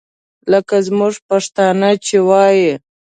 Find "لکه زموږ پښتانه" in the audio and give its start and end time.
0.51-1.89